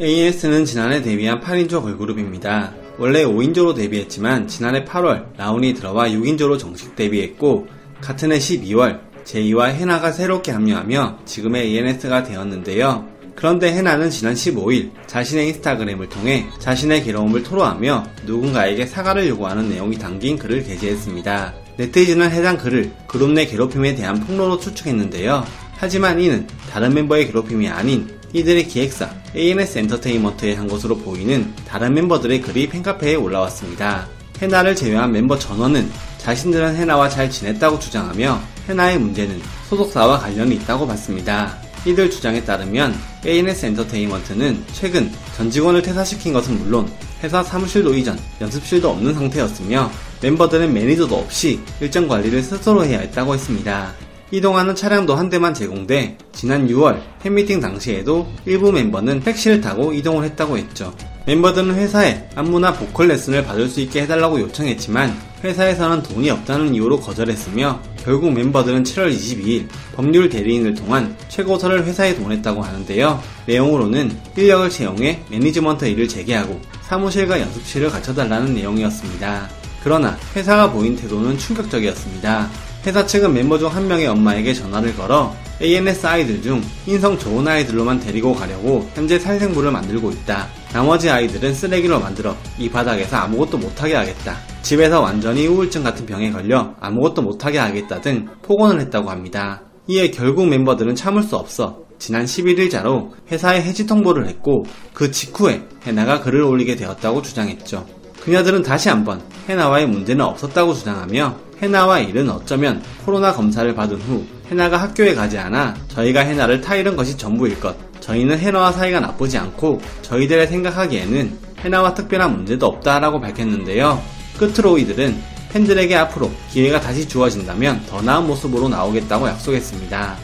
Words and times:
AS는 0.00 0.64
지난해 0.64 1.02
데뷔한 1.02 1.40
8인조 1.40 1.82
걸그룹입니다. 1.82 2.72
원래 2.98 3.24
5인조로 3.24 3.74
데뷔했지만 3.74 4.46
지난해 4.46 4.84
8월 4.84 5.36
라운이 5.36 5.74
들어와 5.74 6.08
6인조로 6.08 6.56
정식 6.56 6.94
데뷔했고 6.94 7.66
같은 8.00 8.30
해 8.30 8.38
12월 8.38 9.00
제이와 9.24 9.66
해나가 9.66 10.12
새롭게 10.12 10.52
합류하며 10.52 11.18
지금의 11.24 11.66
ANS가 11.66 12.22
되었는데요. 12.22 13.08
그런데 13.34 13.72
해나는 13.72 14.10
지난 14.10 14.34
15일 14.34 14.90
자신의 15.08 15.48
인스타그램을 15.48 16.08
통해 16.08 16.46
자신의 16.60 17.02
괴로움을 17.02 17.42
토로하며 17.42 18.06
누군가에게 18.24 18.86
사과를 18.86 19.28
요구하는 19.28 19.68
내용이 19.68 19.98
담긴 19.98 20.38
글을 20.38 20.64
게재했습니다. 20.64 21.54
네티즌은 21.76 22.30
해당 22.30 22.56
글을 22.56 22.92
그룹 23.08 23.32
내 23.32 23.46
괴롭힘에 23.46 23.96
대한 23.96 24.20
폭로로 24.20 24.58
추측했는데요. 24.58 25.44
하지만 25.78 26.20
이는 26.20 26.46
다른 26.70 26.92
멤버의 26.92 27.28
괴롭힘이 27.28 27.68
아닌 27.68 28.08
이들의 28.32 28.66
기획사 28.66 29.10
ANS 29.34 29.78
엔터테인먼트에 29.78 30.54
한 30.54 30.66
것으로 30.66 30.98
보이는 30.98 31.54
다른 31.66 31.94
멤버들의 31.94 32.40
글이 32.42 32.68
팬카페에 32.68 33.14
올라왔습니다. 33.14 34.06
해나를 34.42 34.74
제외한 34.74 35.12
멤버 35.12 35.38
전원은 35.38 35.90
자신들은 36.18 36.76
해나와 36.76 37.08
잘 37.08 37.30
지냈다고 37.30 37.78
주장하며 37.78 38.40
해나의 38.68 38.98
문제는 38.98 39.40
소속사와 39.68 40.18
관련이 40.18 40.56
있다고 40.56 40.86
봤습니다. 40.86 41.56
이들 41.86 42.10
주장에 42.10 42.44
따르면 42.44 42.94
ANS 43.24 43.66
엔터테인먼트는 43.66 44.64
최근 44.72 45.10
전 45.36 45.50
직원을 45.50 45.80
퇴사시킨 45.82 46.32
것은 46.32 46.58
물론 46.58 46.90
회사 47.22 47.42
사무실도 47.42 47.94
이전, 47.94 48.18
연습실도 48.40 48.90
없는 48.90 49.14
상태였으며 49.14 49.90
멤버들은 50.22 50.72
매니저도 50.72 51.16
없이 51.16 51.60
일정 51.80 52.08
관리를 52.08 52.42
스스로 52.42 52.84
해야 52.84 52.98
했다고 52.98 53.34
했습니다. 53.34 54.07
이동하는 54.30 54.74
차량도 54.74 55.14
한 55.14 55.30
대만 55.30 55.54
제공돼 55.54 56.18
지난 56.32 56.68
6월 56.68 57.00
팬미팅 57.22 57.60
당시에도 57.60 58.30
일부 58.44 58.70
멤버는 58.70 59.20
택시를 59.20 59.60
타고 59.60 59.92
이동을 59.92 60.24
했다고 60.24 60.58
했죠. 60.58 60.94
멤버들은 61.26 61.74
회사에 61.74 62.28
안무나 62.34 62.72
보컬 62.72 63.08
레슨을 63.08 63.44
받을 63.44 63.68
수 63.68 63.80
있게 63.80 64.02
해달라고 64.02 64.40
요청했지만 64.40 65.14
회사에서는 65.44 66.02
돈이 66.02 66.30
없다는 66.30 66.74
이유로 66.74 67.00
거절했으며 67.00 67.80
결국 68.04 68.32
멤버들은 68.32 68.82
7월 68.82 69.14
22일 69.14 69.68
법률 69.94 70.28
대리인을 70.28 70.74
통한 70.74 71.16
최고서를 71.28 71.84
회사에 71.84 72.14
보냈다고 72.16 72.62
하는데요. 72.62 73.22
내용으로는 73.46 74.16
인력을 74.36 74.68
채용해 74.70 75.24
매니지먼트 75.30 75.84
일을 75.86 76.08
재개하고 76.08 76.60
사무실과 76.82 77.40
연습실을 77.40 77.90
갖춰달라는 77.90 78.54
내용이었습니다. 78.54 79.48
그러나 79.82 80.16
회사가 80.34 80.72
보인 80.72 80.96
태도는 80.96 81.38
충격적이었습니다. 81.38 82.67
회사 82.86 83.04
측은 83.04 83.32
멤버 83.34 83.58
중 83.58 83.68
한 83.68 83.86
명의 83.86 84.06
엄마에게 84.06 84.54
전화를 84.54 84.96
걸어 84.96 85.34
ANS 85.60 86.06
아이들 86.06 86.40
중 86.40 86.62
인성 86.86 87.18
좋은 87.18 87.46
아이들로만 87.46 87.98
데리고 88.00 88.32
가려고 88.32 88.88
현재 88.94 89.18
살생부를 89.18 89.70
만들고 89.72 90.10
있다. 90.10 90.46
나머지 90.72 91.10
아이들은 91.10 91.52
쓰레기로 91.52 91.98
만들어 91.98 92.36
이 92.58 92.70
바닥에서 92.70 93.16
아무것도 93.16 93.58
못하게 93.58 93.94
하겠다. 93.94 94.36
집에서 94.62 95.00
완전히 95.00 95.46
우울증 95.46 95.82
같은 95.82 96.06
병에 96.06 96.30
걸려 96.30 96.74
아무것도 96.80 97.22
못하게 97.22 97.58
하겠다 97.58 98.00
등 98.00 98.26
폭언을 98.42 98.80
했다고 98.82 99.10
합니다. 99.10 99.62
이에 99.88 100.10
결국 100.10 100.48
멤버들은 100.48 100.94
참을 100.94 101.22
수 101.22 101.36
없어 101.36 101.80
지난 101.98 102.24
11일자로 102.24 103.10
회사에 103.32 103.60
해지 103.60 103.86
통보를 103.86 104.28
했고 104.28 104.64
그 104.94 105.10
직후에 105.10 105.62
해나가 105.84 106.20
글을 106.20 106.42
올리게 106.42 106.76
되었다고 106.76 107.22
주장했죠. 107.22 107.84
그녀들은 108.22 108.62
다시 108.62 108.88
한번 108.88 109.20
해나와의 109.48 109.88
문제는 109.88 110.24
없었다고 110.24 110.74
주장하며 110.74 111.47
해나와 111.60 111.98
일은 112.00 112.30
어쩌면 112.30 112.82
코로나 113.04 113.32
검사를 113.32 113.72
받은 113.74 113.96
후 113.98 114.24
해나가 114.50 114.76
학교에 114.78 115.14
가지 115.14 115.38
않아 115.38 115.74
저희가 115.88 116.20
해나를 116.20 116.60
타이른 116.60 116.96
것이 116.96 117.16
전부일 117.16 117.60
것. 117.60 117.76
저희는 118.00 118.38
해나와 118.38 118.72
사이가 118.72 119.00
나쁘지 119.00 119.36
않고 119.36 119.80
저희들의 120.02 120.46
생각하기에는 120.46 121.38
해나와 121.60 121.94
특별한 121.94 122.34
문제도 122.34 122.66
없다라고 122.66 123.20
밝혔는데요. 123.20 124.00
끝으로 124.38 124.78
이들은 124.78 125.20
팬들에게 125.52 125.94
앞으로 125.96 126.30
기회가 126.52 126.80
다시 126.80 127.08
주어진다면 127.08 127.84
더 127.88 128.00
나은 128.00 128.26
모습으로 128.26 128.68
나오겠다고 128.68 129.28
약속했습니다. 129.28 130.16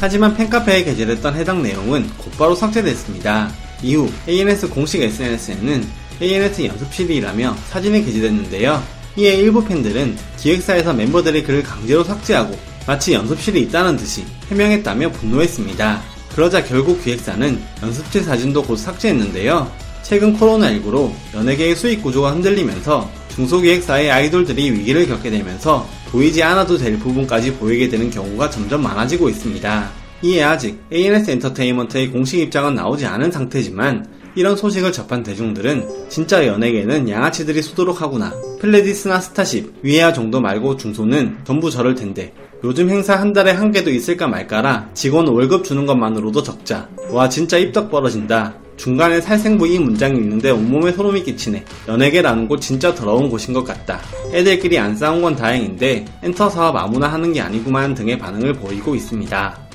하지만 0.00 0.36
팬카페에 0.36 0.84
게재됐던 0.84 1.34
해당 1.34 1.62
내용은 1.62 2.08
곧바로 2.18 2.54
삭제됐습니다. 2.54 3.50
이후 3.82 4.08
ANS 4.28 4.68
공식 4.68 5.02
SNS에는 5.02 5.84
ANS 6.20 6.66
연습실이라며 6.66 7.56
사진이 7.68 8.04
게재됐는데요. 8.04 8.97
이에 9.18 9.34
일부 9.34 9.64
팬들은 9.64 10.16
기획사에서 10.36 10.92
멤버들의 10.92 11.42
글을 11.42 11.64
강제로 11.64 12.04
삭제하고 12.04 12.56
마치 12.86 13.14
연습실이 13.14 13.62
있다는 13.62 13.96
듯이 13.96 14.24
해명했다며 14.48 15.10
분노했습니다. 15.10 16.00
그러자 16.36 16.62
결국 16.62 17.02
기획사는 17.02 17.60
연습실 17.82 18.22
사진도 18.22 18.62
곧 18.62 18.76
삭제했는데요. 18.76 19.72
최근 20.04 20.38
코로나19로 20.38 21.10
연예계의 21.34 21.74
수익 21.74 22.00
구조가 22.00 22.30
흔들리면서 22.30 23.10
중소기획사의 23.34 24.08
아이돌들이 24.08 24.70
위기를 24.70 25.08
겪게 25.08 25.30
되면서 25.30 25.88
보이지 26.10 26.40
않아도 26.44 26.78
될 26.78 26.96
부분까지 27.00 27.54
보이게 27.54 27.88
되는 27.88 28.10
경우가 28.10 28.50
점점 28.50 28.84
많아지고 28.84 29.28
있습니다. 29.30 29.90
이에 30.22 30.42
아직 30.44 30.80
ANS 30.92 31.32
엔터테인먼트의 31.32 32.12
공식 32.12 32.38
입장은 32.38 32.76
나오지 32.76 33.04
않은 33.06 33.32
상태지만 33.32 34.06
이런 34.38 34.54
소식을 34.54 34.92
접한 34.92 35.24
대중들은 35.24 36.08
진짜 36.08 36.46
연예계는 36.46 37.08
양아치들이 37.08 37.60
수두룩하구나. 37.60 38.32
플레디스나 38.60 39.18
스타쉽, 39.18 39.74
위에화 39.82 40.12
정도 40.12 40.40
말고 40.40 40.76
중소는 40.76 41.38
전부 41.42 41.72
저럴 41.72 41.96
텐데 41.96 42.32
요즘 42.62 42.88
행사 42.88 43.16
한 43.16 43.32
달에 43.32 43.50
한 43.50 43.72
개도 43.72 43.90
있을까 43.90 44.28
말까라 44.28 44.90
직원 44.94 45.26
월급 45.26 45.64
주는 45.64 45.84
것만으로도 45.86 46.44
적자. 46.44 46.88
와 47.10 47.28
진짜 47.28 47.58
입 47.58 47.67
떡 47.67 47.90
벌어진다. 47.90 48.54
중간에 48.76 49.20
살생부 49.20 49.66
이 49.66 49.76
문장이 49.80 50.16
있는데 50.20 50.52
온몸에 50.52 50.92
소름이 50.92 51.24
끼치네. 51.24 51.64
연예계라는 51.88 52.46
곳 52.46 52.60
진짜 52.60 52.94
더러운 52.94 53.28
곳인 53.28 53.52
것 53.52 53.64
같다. 53.64 54.00
애들끼리 54.32 54.78
안 54.78 54.94
싸운 54.94 55.20
건 55.20 55.34
다행인데 55.34 56.04
엔터 56.22 56.48
사업 56.48 56.76
아무나 56.76 57.08
하는 57.08 57.32
게 57.32 57.40
아니구만 57.40 57.92
등의 57.92 58.16
반응을 58.16 58.52
보이고 58.52 58.94
있습니다. 58.94 59.67